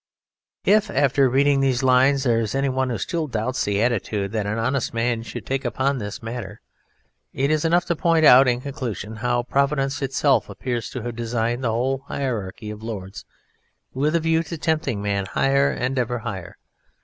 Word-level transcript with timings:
If 0.65 0.89
after 0.89 1.29
reading 1.29 1.59
these 1.59 1.83
lines 1.83 2.23
there 2.23 2.39
is 2.39 2.55
anyone 2.55 2.89
who 2.89 2.97
still 2.97 3.27
doubts 3.27 3.65
the 3.65 3.83
attitude 3.83 4.31
that 4.31 4.47
an 4.47 4.57
honest 4.57 4.95
man 4.95 5.21
should 5.21 5.45
take 5.45 5.63
upon 5.63 5.99
this 5.99 6.23
matter, 6.23 6.59
it 7.33 7.51
is 7.51 7.65
enough 7.65 7.85
to 7.85 7.95
point 7.95 8.25
out 8.25 8.47
in 8.47 8.61
conclusion 8.61 9.17
how 9.17 9.43
Providence 9.43 10.01
itself 10.01 10.49
appears 10.49 10.89
to 10.89 11.03
have 11.03 11.15
designed 11.15 11.63
the 11.63 11.69
whole 11.69 11.99
hierarchy 12.07 12.71
of 12.71 12.81
Lords 12.81 13.25
with 13.93 14.15
a 14.15 14.19
view 14.19 14.41
to 14.41 14.57
tempting 14.57 15.03
man 15.03 15.27
higher 15.27 15.69
and 15.69 15.99
ever 15.99 16.17
higher. 16.17 16.57